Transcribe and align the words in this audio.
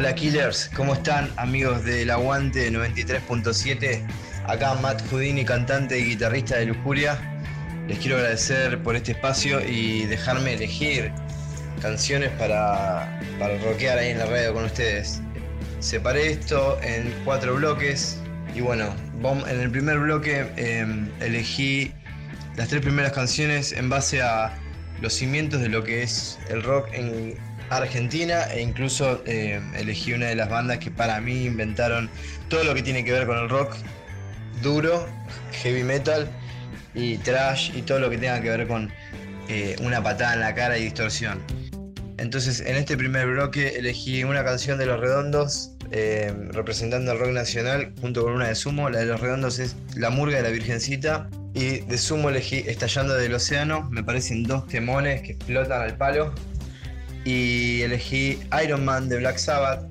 Hola 0.00 0.14
Killers, 0.14 0.70
¿cómo 0.74 0.94
están 0.94 1.30
amigos 1.36 1.84
del 1.84 2.08
Aguante 2.08 2.72
93.7? 2.72 4.02
Acá 4.46 4.72
Matt 4.76 5.02
Houdini, 5.10 5.44
cantante 5.44 5.98
y 5.98 6.04
guitarrista 6.04 6.56
de 6.56 6.64
Lujuria. 6.64 7.18
Les 7.86 7.98
quiero 7.98 8.16
agradecer 8.16 8.82
por 8.82 8.96
este 8.96 9.12
espacio 9.12 9.60
y 9.60 10.06
dejarme 10.06 10.54
elegir 10.54 11.12
canciones 11.82 12.30
para, 12.38 13.20
para 13.38 13.58
rockear 13.58 13.98
ahí 13.98 14.12
en 14.12 14.20
la 14.20 14.24
radio 14.24 14.54
con 14.54 14.64
ustedes. 14.64 15.20
Separé 15.80 16.30
esto 16.32 16.80
en 16.80 17.12
cuatro 17.26 17.56
bloques 17.56 18.18
y 18.54 18.62
bueno, 18.62 18.94
en 19.22 19.60
el 19.60 19.70
primer 19.70 19.98
bloque 19.98 20.50
em, 20.56 21.10
elegí 21.20 21.92
las 22.56 22.68
tres 22.68 22.80
primeras 22.80 23.12
canciones 23.12 23.72
en 23.72 23.90
base 23.90 24.22
a 24.22 24.54
los 25.02 25.12
cimientos 25.12 25.60
de 25.60 25.68
lo 25.68 25.84
que 25.84 26.02
es 26.02 26.38
el 26.48 26.62
rock 26.62 26.88
en 26.94 27.36
Argentina 27.70 28.44
e 28.52 28.60
incluso 28.60 29.22
eh, 29.26 29.60
elegí 29.76 30.12
una 30.12 30.26
de 30.26 30.34
las 30.34 30.48
bandas 30.48 30.78
que 30.78 30.90
para 30.90 31.20
mí 31.20 31.44
inventaron 31.44 32.10
todo 32.48 32.64
lo 32.64 32.74
que 32.74 32.82
tiene 32.82 33.04
que 33.04 33.12
ver 33.12 33.26
con 33.26 33.38
el 33.38 33.48
rock 33.48 33.76
duro, 34.62 35.06
heavy 35.62 35.84
metal 35.84 36.28
y 36.94 37.16
trash 37.18 37.70
y 37.76 37.82
todo 37.82 38.00
lo 38.00 38.10
que 38.10 38.18
tenga 38.18 38.40
que 38.40 38.50
ver 38.50 38.66
con 38.66 38.92
eh, 39.48 39.76
una 39.82 40.02
patada 40.02 40.34
en 40.34 40.40
la 40.40 40.54
cara 40.54 40.76
y 40.78 40.84
distorsión. 40.84 41.40
Entonces 42.18 42.60
en 42.60 42.76
este 42.76 42.96
primer 42.96 43.26
bloque 43.28 43.78
elegí 43.78 44.24
una 44.24 44.44
canción 44.44 44.78
de 44.78 44.86
Los 44.86 45.00
Redondos 45.00 45.72
eh, 45.92 46.32
representando 46.50 47.12
el 47.12 47.18
rock 47.18 47.30
nacional 47.30 47.92
junto 48.00 48.22
con 48.24 48.34
una 48.34 48.48
de 48.48 48.54
Sumo. 48.54 48.90
La 48.90 48.98
de 48.98 49.06
Los 49.06 49.20
Redondos 49.20 49.58
es 49.58 49.76
La 49.96 50.10
Murga 50.10 50.36
de 50.36 50.42
la 50.42 50.50
Virgencita 50.50 51.30
y 51.54 51.80
de 51.80 51.98
Sumo 51.98 52.30
elegí 52.30 52.64
Estallando 52.66 53.14
del 53.14 53.34
Océano. 53.34 53.88
Me 53.90 54.02
parecen 54.04 54.42
dos 54.42 54.66
temones 54.66 55.22
que 55.22 55.32
explotan 55.32 55.82
al 55.82 55.96
palo 55.96 56.34
y 57.24 57.82
elegí 57.82 58.40
Iron 58.64 58.84
Man 58.84 59.08
de 59.08 59.18
Black 59.18 59.38
Sabbath 59.38 59.84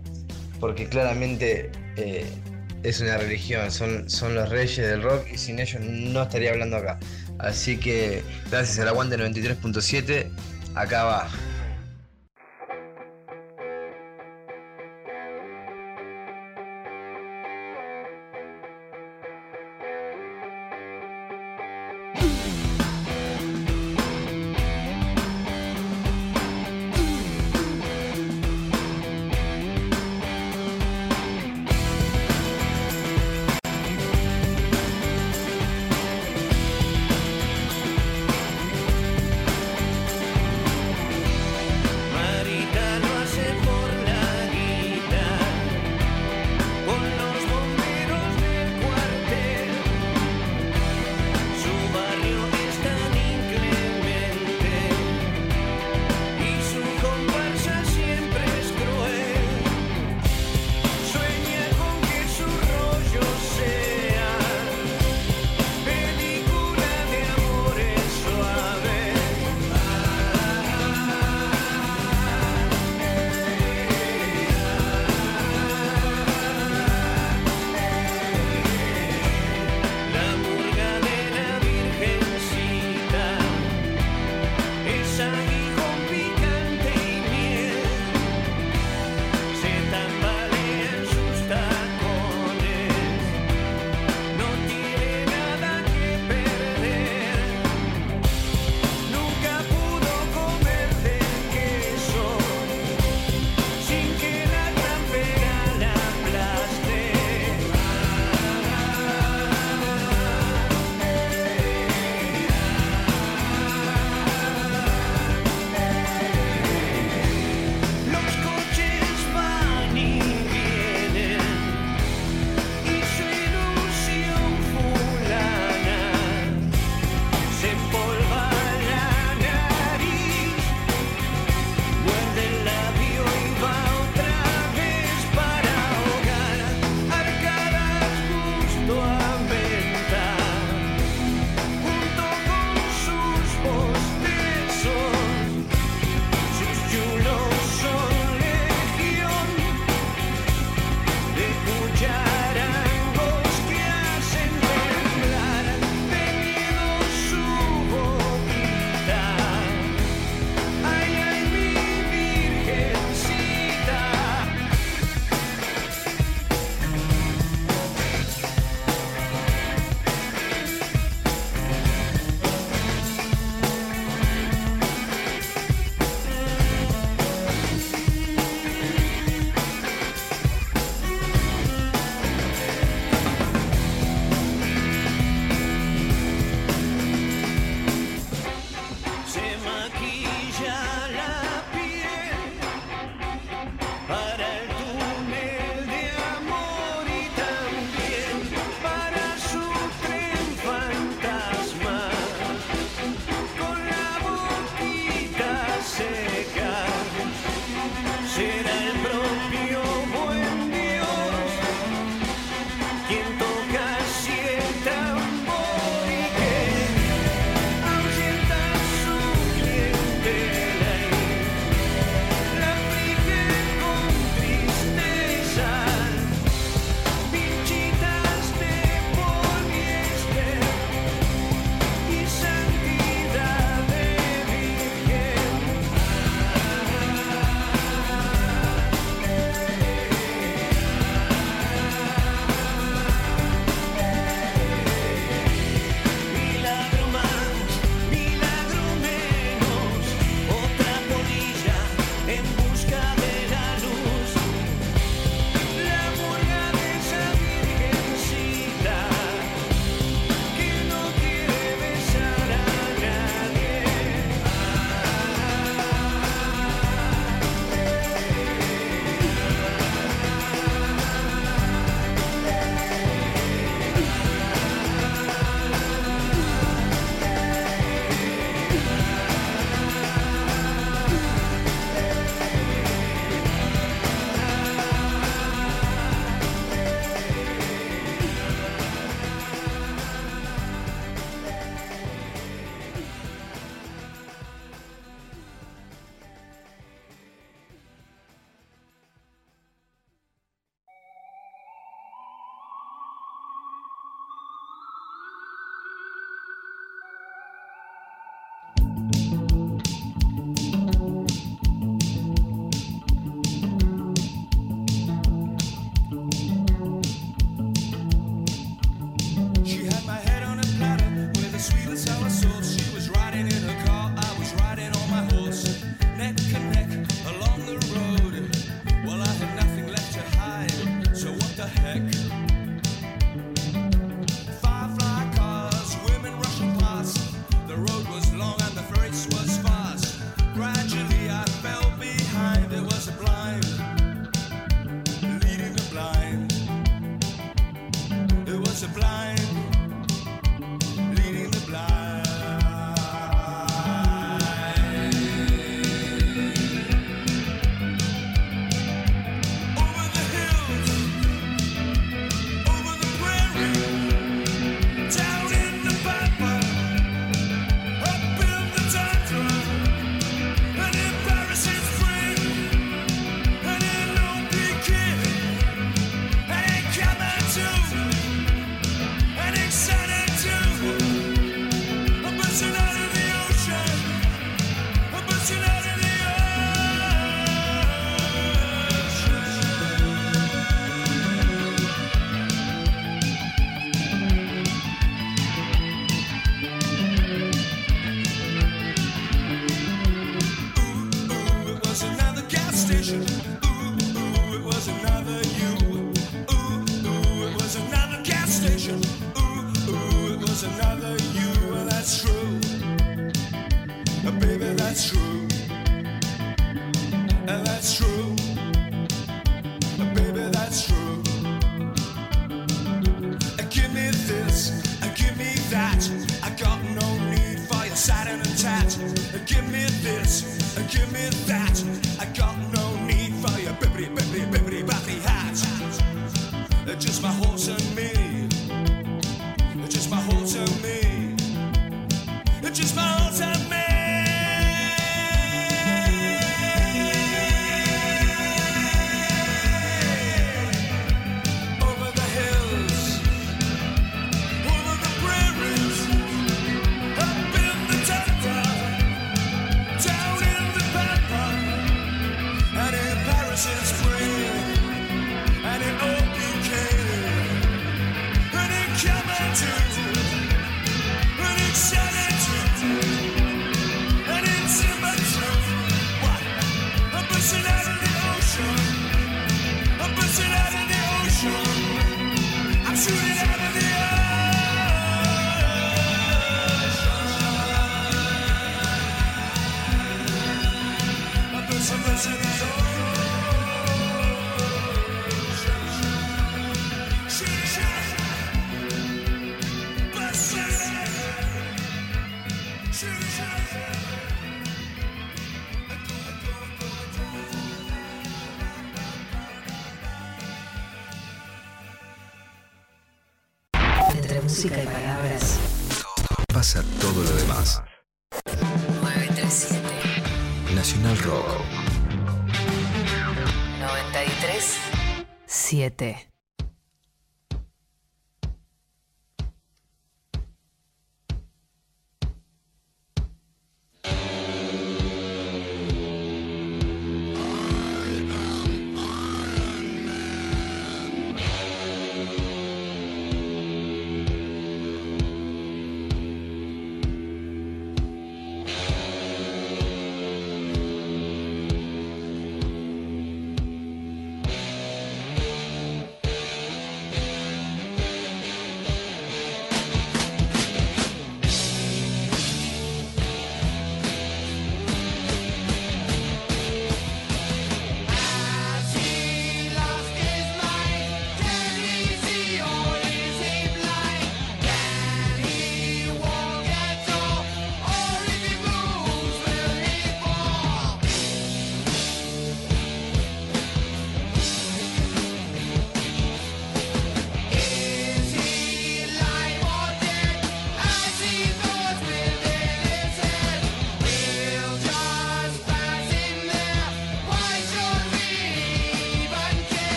porque 0.60 0.88
claramente 0.88 1.72
eh, 1.96 2.26
es 2.84 3.02
una 3.02 3.18
religión, 3.18 3.72
son, 3.72 4.10
son 4.10 4.36
los 4.36 4.50
reyes 4.50 4.78
del 4.78 5.02
rock 5.02 5.26
y 5.32 5.38
sin 5.38 5.60
ellos 5.60 5.82
no 5.82 6.24
estaría 6.24 6.52
hablando 6.52 6.78
acá. 6.78 7.00
Así 7.40 7.78
que 7.78 8.24
gracias 8.52 8.80
al 8.80 8.90
aguante 8.90 9.18
93.7, 9.18 10.28
acá 10.76 11.04
va. 11.04 11.30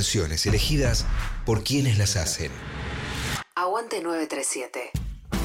Canciones 0.00 0.46
elegidas 0.46 1.04
por 1.44 1.62
quienes 1.62 1.98
las 1.98 2.16
hacen. 2.16 2.50
Aguante 3.54 4.00
937. 4.00 4.92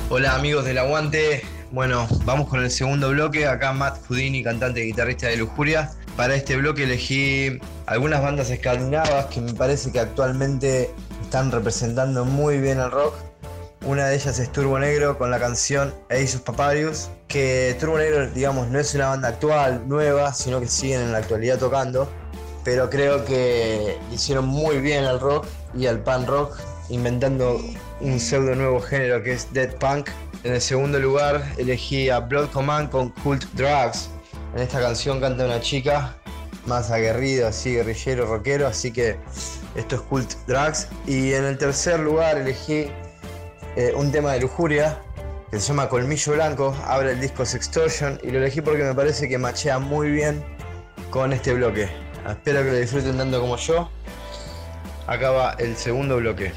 Hola 0.10 0.34
amigos 0.34 0.64
del 0.64 0.78
Aguante. 0.78 1.44
Bueno, 1.72 2.08
vamos 2.24 2.48
con 2.48 2.64
el 2.64 2.72
segundo 2.72 3.10
bloque. 3.10 3.48
Acá 3.48 3.74
Matt 3.74 3.98
Houdini, 4.08 4.46
cantante 4.46 4.80
y 4.80 4.86
guitarrista 4.86 5.28
de 5.28 5.36
Lujuria. 5.36 5.92
Para 6.16 6.36
este 6.36 6.56
bloque 6.56 6.84
elegí 6.84 7.60
algunas 7.86 8.22
bandas 8.22 8.50
escandinavas 8.50 9.26
que 9.26 9.42
me 9.42 9.54
parece 9.54 9.92
que 9.92 10.00
actualmente 10.00 10.90
están 11.22 11.52
representando 11.52 12.24
muy 12.24 12.60
bien 12.60 12.80
el 12.80 12.92
rock. 12.92 13.14
Una 13.86 14.08
de 14.08 14.16
ellas 14.16 14.40
es 14.40 14.50
Turbo 14.54 14.80
Negro 14.80 15.18
con 15.18 15.32
la 15.32 15.40
canción 15.40 15.94
Ace 16.10 16.38
of 16.38 16.44
Paparius, 16.44 17.10
que 17.28 17.76
Turbo 17.78 17.98
Negro, 17.98 18.28
digamos, 18.32 18.70
no 18.70 18.80
es 18.80 18.96
una 18.96 19.10
banda 19.10 19.28
actual, 19.28 19.86
nueva, 19.86 20.34
sino 20.34 20.62
que 20.62 20.68
siguen 20.68 21.02
en 21.02 21.12
la 21.12 21.18
actualidad 21.18 21.60
tocando, 21.60 22.10
pero 22.66 22.90
creo 22.90 23.24
que 23.24 23.98
hicieron 24.12 24.48
muy 24.48 24.80
bien 24.80 25.06
al 25.06 25.20
rock 25.20 25.46
y 25.78 25.86
al 25.86 26.00
punk 26.00 26.28
rock, 26.28 26.58
inventando 26.90 27.62
un 28.02 28.20
pseudo 28.20 28.56
nuevo 28.56 28.82
género 28.82 29.22
que 29.24 29.34
es 29.34 29.54
Dead 29.54 29.74
Punk. 29.76 30.10
En 30.44 30.54
el 30.54 30.62
segundo 30.62 31.00
lugar 31.00 31.44
elegí 31.58 32.10
a 32.10 32.20
Blood 32.20 32.50
Command 32.50 32.90
con 32.90 33.10
Cult 33.10 33.44
Drugs. 33.54 34.10
En 34.56 34.64
esta 34.64 34.82
canción 34.82 35.22
canta 35.22 35.46
una 35.46 35.62
chica 35.62 36.18
más 36.66 36.90
aguerrida, 36.90 37.50
así 37.50 37.76
guerrillero, 37.76 38.26
rockero, 38.26 38.66
así 38.68 38.92
que 38.92 39.16
esto 39.76 39.96
es 39.98 40.02
Cult 40.02 40.34
Drugs. 40.48 40.88
Y 41.06 41.34
en 41.34 41.46
el 41.46 41.60
tercer 41.60 42.00
lugar 42.00 42.40
elegí 42.40 42.88
eh, 43.76 43.94
un 43.96 44.12
tema 44.12 44.34
de 44.34 44.42
lujuria 44.42 45.00
que 45.52 45.60
se 45.60 45.68
llama 45.68 45.88
Colmillo 45.88 46.34
Blanco, 46.34 46.76
abre 46.86 47.12
el 47.12 47.22
disco 47.22 47.46
Sextortion 47.46 48.20
y 48.24 48.32
lo 48.32 48.40
elegí 48.40 48.62
porque 48.62 48.84
me 48.84 48.96
parece 48.96 49.30
que 49.30 49.38
machea 49.38 49.78
muy 49.78 50.10
bien 50.10 50.44
con 51.12 51.32
este 51.32 51.54
bloque. 51.54 52.05
Espero 52.28 52.64
que 52.64 52.72
lo 52.72 52.78
disfruten 52.78 53.18
tanto 53.18 53.40
como 53.40 53.56
yo. 53.58 53.90
Acá 55.08 55.30
va 55.30 55.52
el 55.60 55.76
segundo 55.76 56.18
bloque. 56.18 56.52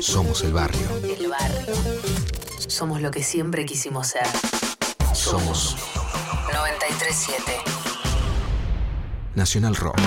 Somos 0.00 0.42
el 0.44 0.52
barrio. 0.54 0.88
El 1.02 1.28
barrio. 1.28 1.74
Somos 2.68 3.02
lo 3.02 3.10
que 3.10 3.22
siempre 3.22 3.66
quisimos 3.66 4.08
ser. 4.08 4.26
Somos 5.12 5.76
937. 6.52 7.52
Nacional 9.34 9.76
Rock. 9.76 9.98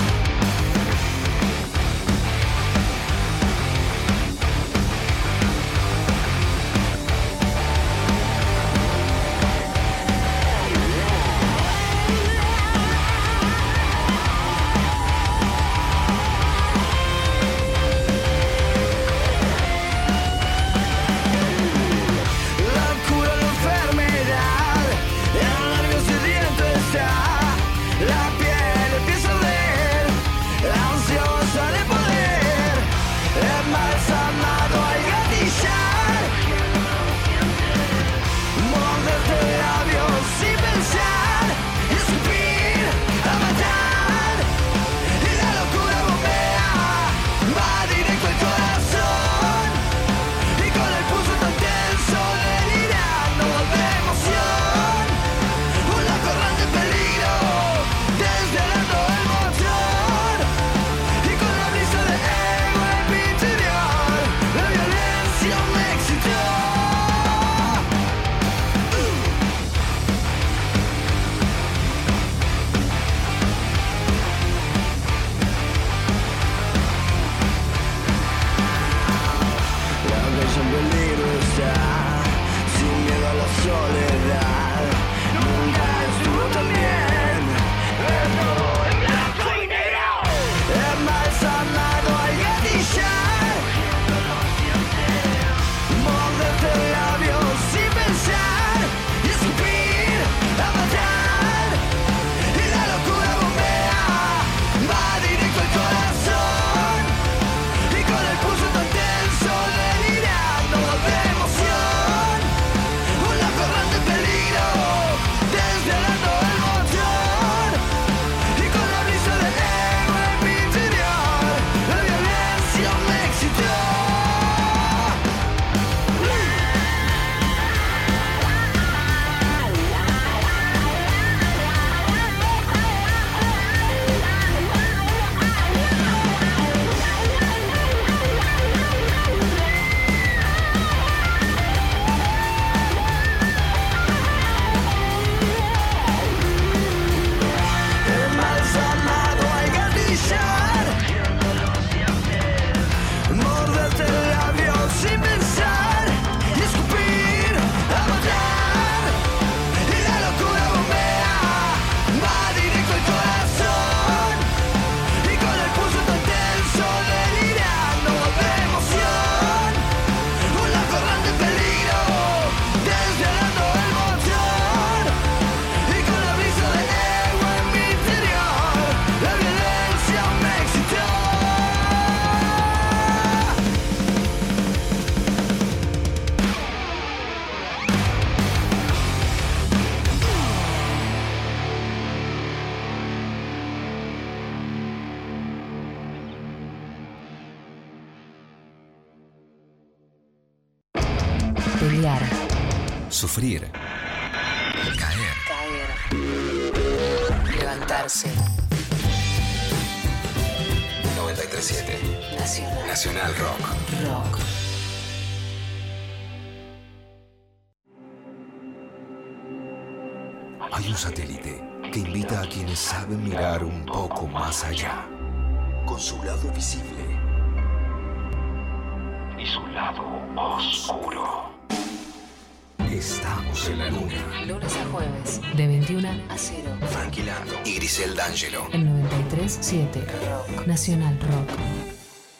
93.7. 239.74 240.06
Rock. 240.30 240.66
Nacional 240.68 241.18
Rock. 241.18 241.48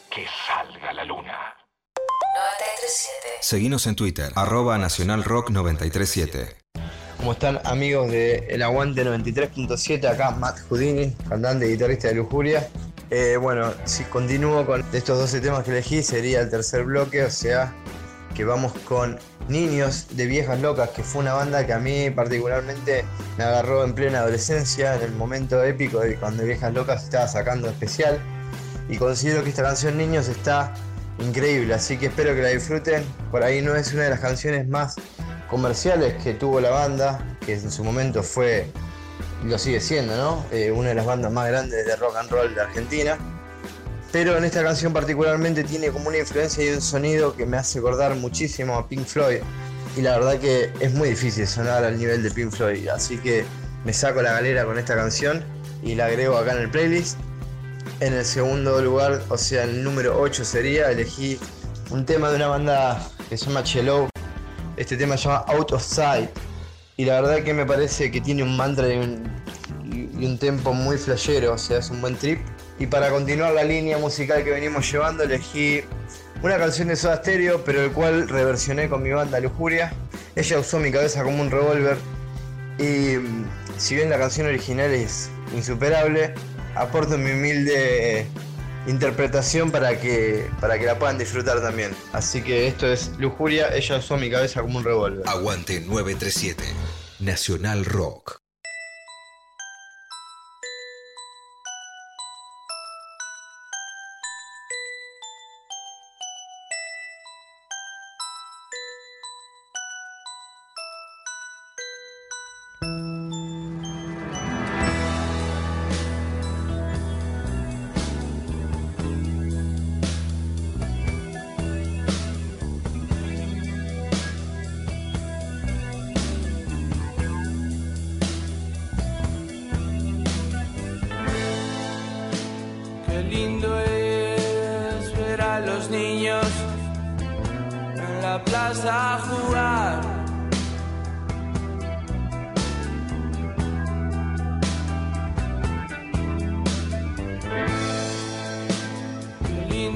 Que 0.09 0.25
salga 0.47 0.93
la 0.93 1.05
luna. 1.05 1.33
93.7. 1.97 3.41
Seguinos 3.41 3.89
en 3.89 3.97
Twitter, 3.97 4.31
arroba 4.37 4.79
Nacional 4.79 5.25
Rock 5.25 5.51
937. 5.51 6.57
¿Cómo 7.17 7.33
están 7.33 7.61
amigos 7.65 8.13
de 8.13 8.47
El 8.51 8.63
Aguante 8.63 9.05
93.7? 9.05 10.07
Acá 10.07 10.31
Matt 10.31 10.61
Houdini, 10.69 11.11
cantante 11.29 11.67
y 11.67 11.73
guitarrista 11.73 12.09
de 12.09 12.15
Lujuria. 12.15 12.69
Eh, 13.11 13.37
bueno, 13.37 13.73
si 13.85 14.05
continúo 14.05 14.65
con 14.65 14.85
estos 14.93 15.19
12 15.19 15.41
temas 15.41 15.65
que 15.65 15.73
elegí, 15.73 16.05
sería 16.05 16.41
el 16.41 16.51
tercer 16.51 16.85
bloque, 16.85 17.25
o 17.25 17.31
sea, 17.31 17.75
que 18.35 18.45
vamos 18.45 18.73
con 18.87 19.19
Niños 19.49 20.09
de 20.11 20.27
Viejas 20.27 20.61
Locas, 20.61 20.91
que 20.91 21.03
fue 21.03 21.23
una 21.23 21.35
banda 21.35 21.65
que 21.67 21.73
a 21.73 21.79
mí 21.79 22.11
particularmente 22.11 23.05
me 23.39 23.45
agarró 23.45 23.85
en 23.85 23.95
plena 23.95 24.21
adolescencia, 24.21 24.97
en 24.97 25.03
el 25.03 25.13
momento 25.13 25.63
épico 25.63 26.01
de 26.01 26.17
cuando 26.17 26.45
Viejas 26.45 26.75
Locas 26.75 27.05
estaba 27.05 27.29
sacando 27.29 27.69
especial. 27.69 28.19
Y 28.89 28.97
considero 28.97 29.43
que 29.43 29.51
esta 29.51 29.63
canción 29.63 29.97
Niños 29.97 30.29
está 30.29 30.75
increíble, 31.19 31.75
así 31.75 31.97
que 31.97 32.07
espero 32.07 32.35
que 32.35 32.43
la 32.43 32.49
disfruten. 32.49 33.05
Por 33.31 33.43
ahí 33.43 33.63
no 33.63 33.75
es 33.77 33.93
una 33.95 34.05
de 34.05 34.11
las 34.11 34.21
canciones 34.21 34.69
más 34.69 34.97
comerciales 35.49 36.23
que 36.23 36.35
tuvo 36.35 36.61
la 36.61 36.71
banda, 36.71 37.37
que 37.47 37.55
en 37.55 37.71
su 37.71 37.85
momento 37.85 38.23
fue, 38.23 38.67
lo 39.45 39.59
sigue 39.59 39.81
siendo, 39.81 40.17
¿no? 40.17 40.45
Eh, 40.51 40.73
una 40.73 40.89
de 40.89 40.97
las 40.97 41.07
bandas 41.07 41.31
más 41.31 41.49
grandes 41.49 41.87
de 41.87 41.97
rock 41.97 42.17
and 42.17 42.31
roll 42.31 42.55
de 42.55 42.61
Argentina. 42.61 43.17
Pero 44.15 44.39
en 44.39 44.45
esta 44.45 44.63
canción 44.63 44.93
particularmente 44.93 45.65
tiene 45.65 45.89
como 45.89 46.07
una 46.07 46.19
influencia 46.19 46.65
y 46.65 46.69
un 46.69 46.81
sonido 46.81 47.35
que 47.35 47.47
me 47.47 47.57
hace 47.57 47.81
acordar 47.81 48.15
muchísimo 48.15 48.77
a 48.77 48.89
Pink 48.89 49.05
Floyd. 49.07 49.39
Y 49.97 50.03
la 50.03 50.17
verdad 50.17 50.39
que 50.39 50.71
es 50.79 50.95
muy 50.95 51.09
difícil 51.09 51.49
sonar 51.49 51.83
al 51.83 51.99
nivel 51.99 52.23
de 52.23 52.31
Pink 52.31 52.53
Floyd. 52.53 52.87
Así 52.91 53.19
que 53.19 53.45
me 53.85 53.93
saco 53.93 54.23
la 54.23 54.35
galera 54.35 54.65
con 54.67 54.79
esta 54.79 54.95
canción 54.95 55.43
y 55.83 55.97
la 55.97 56.07
agrego 56.07 56.37
acá 56.37 56.53
en 56.53 56.59
el 56.59 56.71
playlist. 56.71 57.19
En 57.99 58.13
el 58.13 58.25
segundo 58.25 58.81
lugar, 58.81 59.21
o 59.31 59.37
sea, 59.37 59.65
el 59.65 59.83
número 59.83 60.17
8 60.21 60.45
sería, 60.45 60.93
elegí 60.93 61.41
un 61.91 62.07
tema 62.07 62.31
de 62.31 62.37
una 62.37 62.47
banda 62.47 63.11
que 63.29 63.37
se 63.37 63.47
llama 63.47 63.67
Cello. 63.67 64.09
Este 64.77 64.97
tema 64.97 65.17
se 65.17 65.25
llama 65.25 65.45
Out 65.49 65.73
of 65.73 65.83
Sight. 65.83 66.31
Y 66.97 67.05
la 67.05 67.21
verdad 67.21 67.43
que 67.43 67.53
me 67.53 67.67
parece 67.67 68.13
que 68.13 68.21
tiene 68.21 68.45
un 68.45 68.57
mantra 68.57 68.95
y 68.95 68.97
un, 68.97 69.25
y 69.93 70.25
un 70.25 70.39
tempo 70.39 70.73
muy 70.73 70.99
flashero, 70.99 71.55
o 71.55 71.59
sea, 71.59 71.79
es 71.79 71.91
un 71.91 72.01
buen 72.01 72.15
trip. 72.15 72.39
Y 72.79 72.87
para 72.87 73.11
continuar 73.11 73.53
la 73.53 73.65
línea 73.65 73.99
musical 73.99 74.43
que 74.43 74.51
venimos 74.51 74.91
llevando, 74.91 75.23
elegí 75.23 75.83
una 76.43 76.59
canción 76.59 76.89
de 76.89 76.97
Soda 76.97 77.17
Stereo, 77.17 77.65
pero 77.65 77.83
el 77.83 77.93
cual 77.93 78.29
reversioné 78.29 78.89
con 78.89 79.03
mi 79.03 79.11
banda 79.11 79.41
Lujuria. 79.41 79.93
Ella 80.37 80.59
usó 80.59 80.79
mi 80.79 80.91
cabeza 80.91 81.23
como 81.23 81.41
un 81.41 81.51
revólver. 81.51 81.97
Y 82.79 83.17
mm, 83.17 83.45
si 83.79 83.95
bien 83.95 84.11
la 84.11 84.19
canción 84.19 84.47
original 84.47 84.91
es 84.93 85.31
insuperable, 85.55 86.35
aporto 86.75 87.17
mi 87.17 87.31
humilde 87.31 88.27
interpretación 88.87 89.71
para 89.71 89.99
que, 89.99 90.51
para 90.61 90.79
que 90.79 90.87
la 90.87 90.99
puedan 90.99 91.19
disfrutar 91.19 91.61
también. 91.61 91.93
Así 92.13 92.43
que 92.43 92.67
esto 92.67 92.87
es 92.87 93.13
Lujuria, 93.19 93.75
ella 93.75 93.99
usó 93.99 94.17
mi 94.17 94.31
cabeza 94.31 94.61
como 94.61 94.79
un 94.79 94.85
revólver. 94.85 95.27
Aguante 95.27 95.81
937. 95.81 96.65
Nacional 97.21 97.85
Rock. 97.85 98.44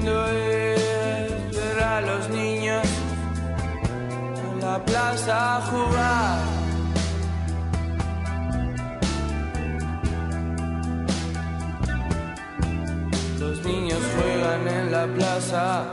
Es 0.07 1.55
ver 1.55 1.83
a 1.83 2.01
los 2.01 2.29
niños 2.29 2.87
en 4.51 4.61
la 4.61 4.83
plaza 4.85 5.61
jugar. 5.69 6.39
Los 13.39 13.65
niños 13.65 13.99
juegan 14.15 14.67
en 14.67 14.91
la 14.91 15.07
plaza 15.07 15.85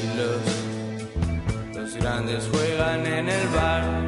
y 0.00 0.16
los, 0.18 1.76
los 1.76 1.94
grandes 1.96 2.48
juegan 2.52 3.06
en 3.06 3.28
el 3.28 3.48
bar. 3.48 4.05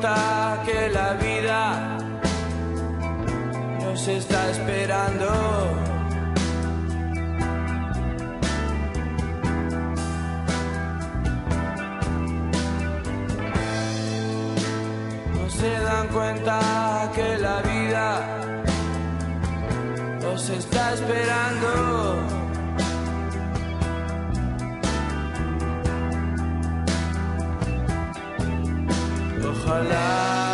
Cuenta 0.00 0.62
que 0.64 0.90
la 0.90 1.12
vida 1.14 1.98
nos 3.80 4.06
está 4.06 4.50
esperando. 4.50 5.26
No 15.34 15.50
se 15.50 15.70
dan 15.80 16.06
cuenta 16.08 16.60
que 17.14 17.38
la 17.38 17.60
vida 17.62 18.40
los 20.22 20.48
está 20.48 20.92
esperando. 20.94 22.37
halal. 29.68 30.47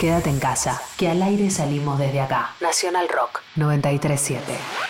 Quédate 0.00 0.30
en 0.30 0.40
casa, 0.40 0.80
que 0.96 1.10
al 1.10 1.20
aire 1.20 1.50
salimos 1.50 1.98
desde 1.98 2.22
acá. 2.22 2.54
Nacional 2.62 3.06
Rock 3.10 3.42
937. 3.56 4.89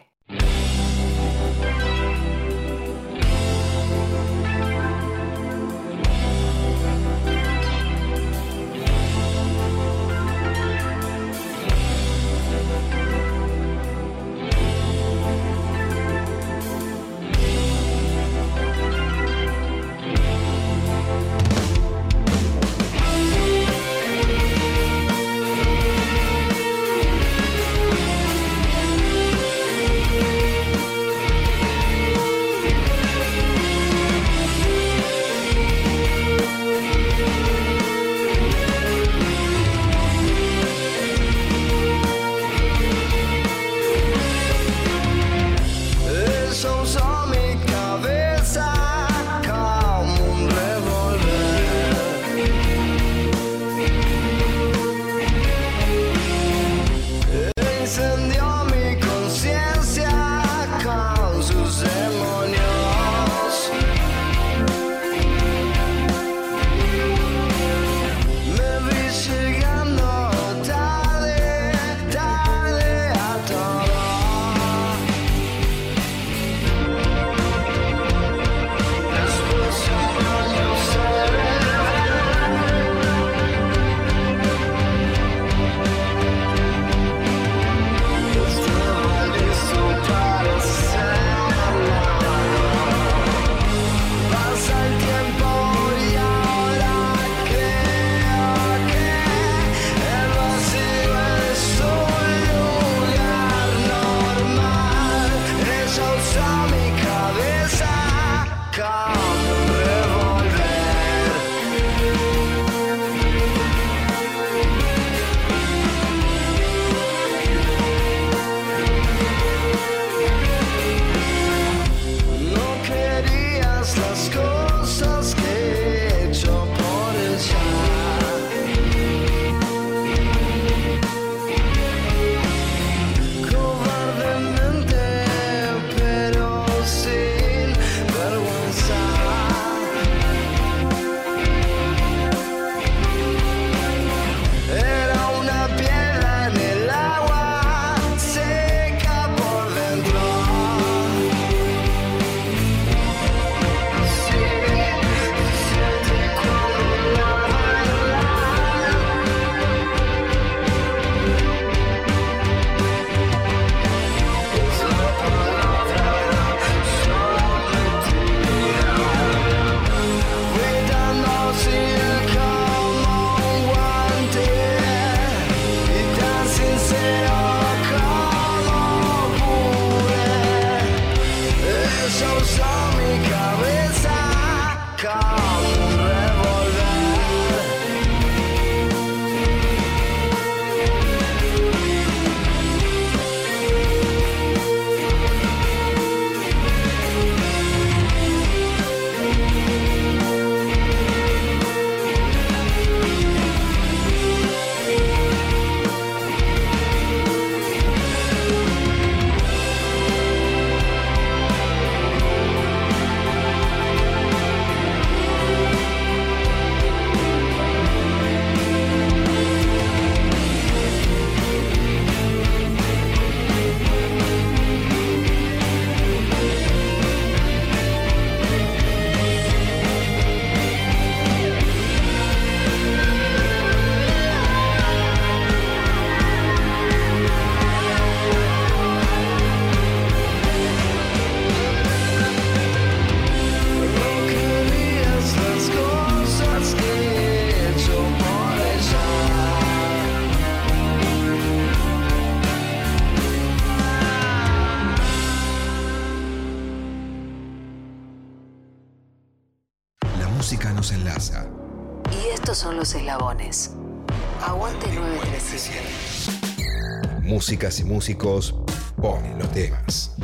Músicos 267.91 268.55
ponen 268.97 269.39
los 269.39 269.51
temas. 269.53 270.15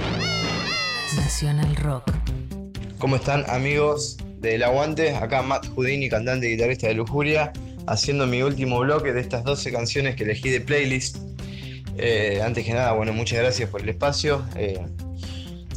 Nacional 1.16 1.74
Rock. 1.76 2.10
¿Cómo 2.98 3.16
están 3.16 3.44
amigos 3.50 4.16
del 4.38 4.62
Aguante? 4.62 5.14
Acá 5.16 5.42
Matt 5.42 5.66
Houdini, 5.74 6.08
cantante 6.08 6.48
y 6.48 6.52
guitarrista 6.52 6.86
de 6.86 6.94
Lujuria, 6.94 7.52
haciendo 7.86 8.26
mi 8.26 8.42
último 8.42 8.78
bloque 8.78 9.12
de 9.12 9.20
estas 9.20 9.44
12 9.44 9.72
canciones 9.72 10.14
que 10.14 10.24
elegí 10.24 10.48
de 10.48 10.60
playlist. 10.60 11.18
Eh, 11.98 12.40
antes 12.44 12.64
que 12.64 12.72
nada, 12.72 12.92
bueno, 12.92 13.12
muchas 13.12 13.40
gracias 13.40 13.68
por 13.68 13.82
el 13.82 13.88
espacio. 13.88 14.46
eh, 14.56 14.80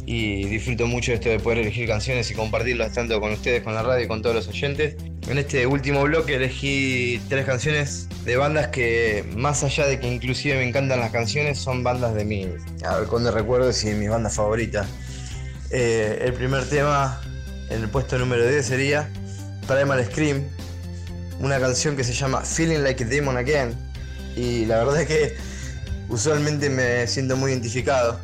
y 0.06 0.44
disfruto 0.46 0.88
mucho 0.88 1.12
esto 1.12 1.28
de 1.28 1.38
poder 1.38 1.58
elegir 1.58 1.86
canciones 1.86 2.28
y 2.32 2.34
compartirlas 2.34 2.92
tanto 2.92 3.20
con 3.20 3.30
ustedes, 3.30 3.62
con 3.62 3.74
la 3.74 3.82
radio 3.84 4.06
y 4.06 4.08
con 4.08 4.22
todos 4.22 4.34
los 4.34 4.48
oyentes. 4.48 4.96
En 5.28 5.38
este 5.38 5.66
último 5.66 6.02
bloque 6.02 6.36
elegí 6.36 7.20
tres 7.28 7.46
canciones 7.46 8.08
de 8.24 8.36
bandas 8.36 8.68
que, 8.68 9.24
más 9.36 9.62
allá 9.62 9.86
de 9.86 10.00
que 10.00 10.08
inclusive 10.08 10.56
me 10.56 10.66
encantan 10.66 11.00
las 11.00 11.10
canciones, 11.10 11.58
son 11.58 11.84
bandas 11.84 12.14
de 12.14 12.24
mi, 12.24 12.48
a 12.84 12.98
ver, 12.98 13.08
cuando 13.08 13.30
recuerdo 13.30 13.72
si 13.72 13.88
mis 13.90 14.10
bandas 14.10 14.34
favoritas. 14.34 14.88
Eh, 15.70 16.22
el 16.24 16.32
primer 16.32 16.64
tema 16.68 17.20
en 17.68 17.82
el 17.82 17.88
puesto 17.88 18.18
número 18.18 18.46
10 18.46 18.66
sería 18.66 19.08
Primal 19.68 20.04
Scream, 20.04 20.42
una 21.38 21.60
canción 21.60 21.96
que 21.96 22.02
se 22.02 22.12
llama 22.12 22.40
Feeling 22.40 22.80
Like 22.80 23.04
a 23.04 23.06
Demon 23.06 23.36
Again. 23.36 23.74
Y 24.36 24.64
la 24.66 24.78
verdad 24.78 25.02
es 25.02 25.06
que 25.06 25.36
usualmente 26.08 26.68
me 26.68 27.06
siento 27.06 27.36
muy 27.36 27.52
identificado. 27.52 28.20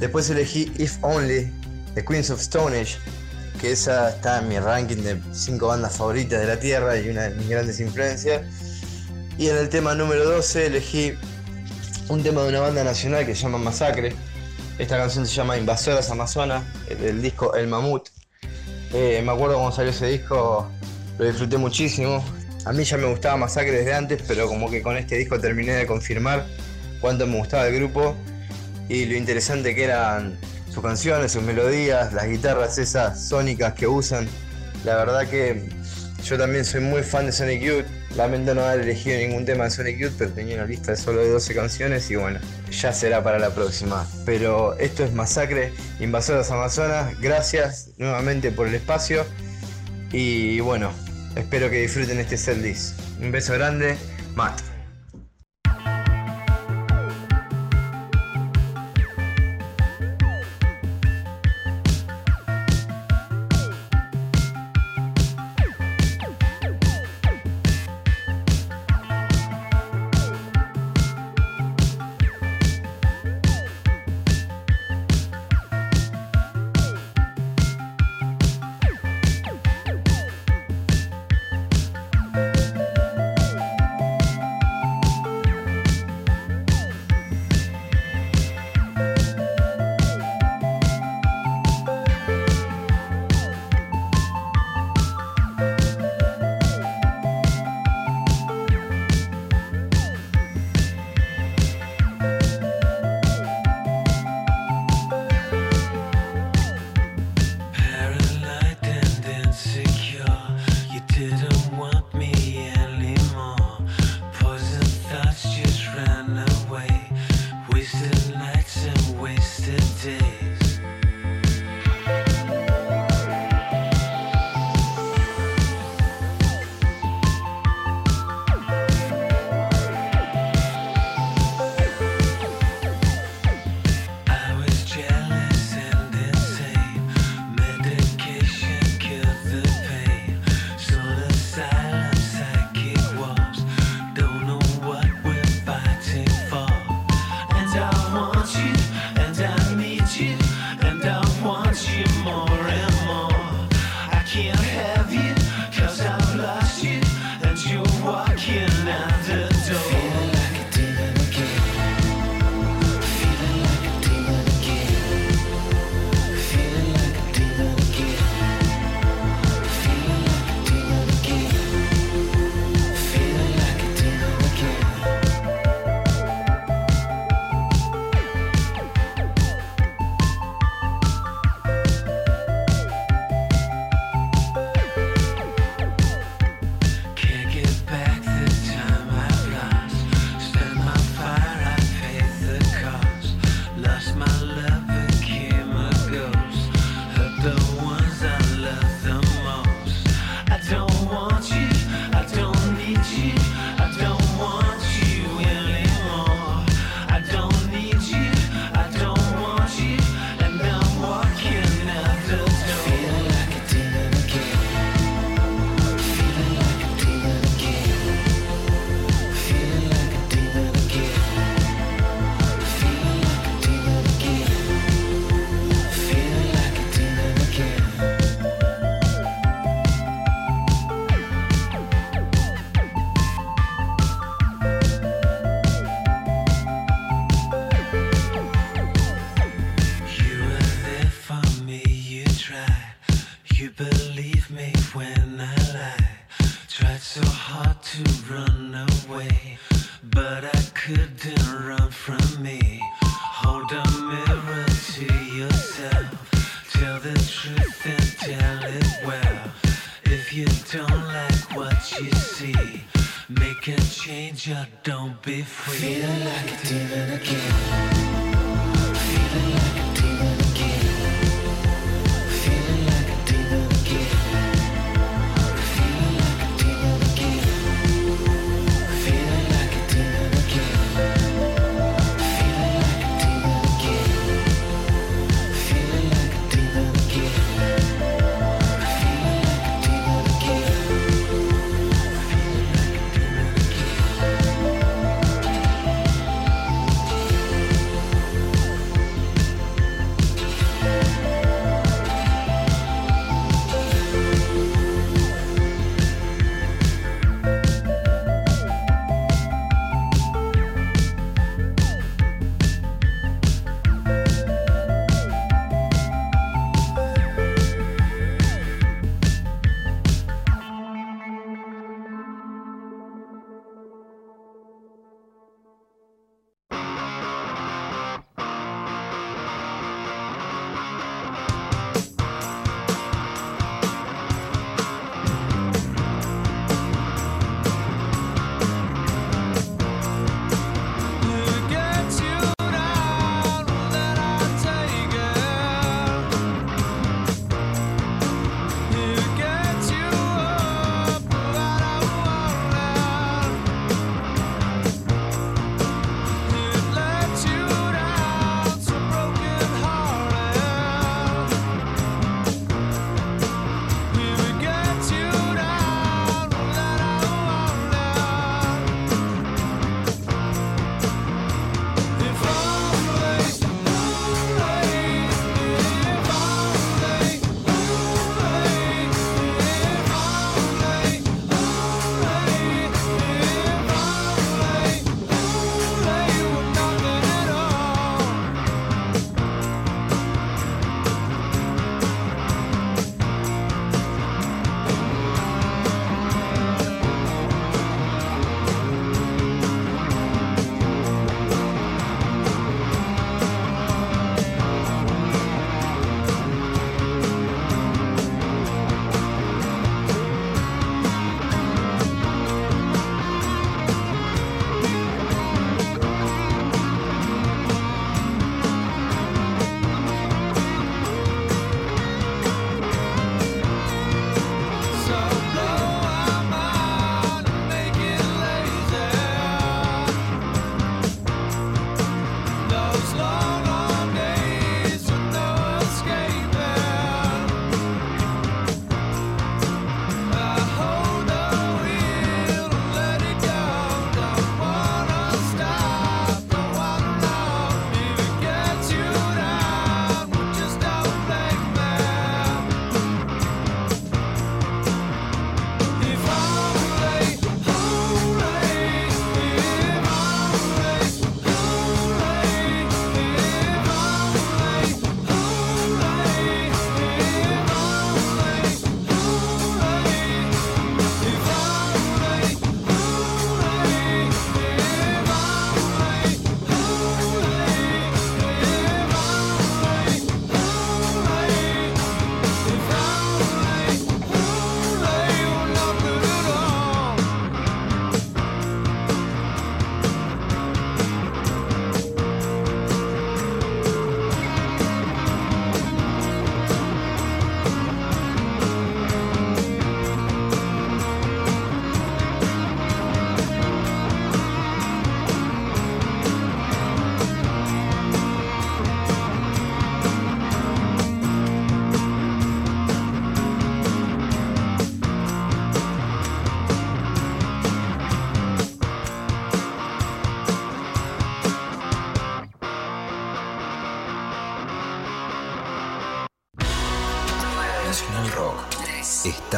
Después 0.00 0.28
elegí 0.28 0.72
If 0.78 0.96
Only, 1.02 1.52
de 1.94 2.04
Queens 2.04 2.30
of 2.30 2.40
Stone 2.40 2.78
Age, 2.78 2.96
que 3.56 3.72
esa 3.72 4.10
está 4.10 4.38
en 4.38 4.48
mi 4.48 4.58
ranking 4.58 5.02
de 5.02 5.20
5 5.32 5.66
bandas 5.66 5.96
favoritas 5.96 6.40
de 6.40 6.46
la 6.46 6.58
Tierra 6.58 6.98
y 6.98 7.08
una 7.08 7.22
de 7.24 7.34
mis 7.34 7.48
grandes 7.48 7.80
influencias. 7.80 8.42
Y 9.38 9.48
en 9.48 9.56
el 9.56 9.68
tema 9.68 9.94
número 9.94 10.24
12 10.24 10.66
elegí 10.66 11.14
un 12.08 12.22
tema 12.22 12.42
de 12.42 12.48
una 12.48 12.60
banda 12.60 12.84
nacional 12.84 13.26
que 13.26 13.34
se 13.34 13.42
llama 13.42 13.58
Masacre. 13.58 14.14
Esta 14.78 14.96
canción 14.96 15.26
se 15.26 15.34
llama 15.34 15.56
Invasoras 15.56 16.10
Amazonas, 16.10 16.64
del 16.88 17.22
disco 17.22 17.54
El 17.54 17.66
Mamut. 17.66 18.08
Eh, 18.92 19.22
me 19.24 19.32
acuerdo 19.32 19.54
cuando 19.54 19.72
salió 19.72 19.90
ese 19.90 20.06
disco, 20.06 20.70
lo 21.18 21.24
disfruté 21.24 21.56
muchísimo. 21.56 22.24
A 22.64 22.72
mí 22.72 22.84
ya 22.84 22.96
me 22.96 23.06
gustaba 23.06 23.36
Masacre 23.36 23.72
desde 23.72 23.94
antes, 23.94 24.22
pero 24.26 24.48
como 24.48 24.70
que 24.70 24.82
con 24.82 24.96
este 24.96 25.16
disco 25.16 25.38
terminé 25.38 25.72
de 25.72 25.86
confirmar 25.86 26.46
cuánto 27.00 27.26
me 27.26 27.38
gustaba 27.38 27.66
el 27.66 27.74
grupo 27.74 28.16
y 28.88 29.06
lo 29.06 29.16
interesante 29.16 29.74
que 29.74 29.84
eran 29.84 30.38
sus 30.76 30.84
canciones, 30.84 31.32
sus 31.32 31.42
melodías, 31.42 32.12
las 32.12 32.28
guitarras 32.28 32.76
esas 32.76 33.28
sónicas 33.28 33.72
que 33.72 33.86
usan. 33.86 34.28
La 34.84 34.94
verdad 34.96 35.26
que 35.26 35.70
yo 36.22 36.36
también 36.36 36.66
soy 36.66 36.82
muy 36.82 37.02
fan 37.02 37.24
de 37.24 37.32
Sonic 37.32 37.62
Youth. 37.62 37.86
Lamento 38.14 38.54
no 38.54 38.62
haber 38.62 38.80
elegido 38.80 39.16
ningún 39.16 39.46
tema 39.46 39.64
de 39.64 39.70
Sonic 39.70 39.96
Youth, 39.96 40.12
pero 40.18 40.32
tenía 40.32 40.56
una 40.56 40.66
lista 40.66 40.90
de 40.90 40.98
solo 40.98 41.22
de 41.22 41.30
12 41.30 41.54
canciones 41.54 42.10
y 42.10 42.16
bueno, 42.16 42.40
ya 42.70 42.92
será 42.92 43.24
para 43.24 43.38
la 43.38 43.54
próxima. 43.54 44.06
Pero 44.26 44.76
esto 44.78 45.02
es 45.02 45.14
Masacre, 45.14 45.72
Invasoras 45.98 46.50
Amazonas. 46.50 47.18
Gracias 47.22 47.92
nuevamente 47.96 48.52
por 48.52 48.68
el 48.68 48.74
espacio 48.74 49.24
y 50.12 50.60
bueno, 50.60 50.92
espero 51.36 51.70
que 51.70 51.80
disfruten 51.80 52.18
este 52.20 52.36
setlist. 52.36 53.00
Un 53.22 53.32
beso 53.32 53.54
grande, 53.54 53.96
Matt. 54.34 54.65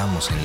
Estamos 0.09 0.31
en 0.31 0.38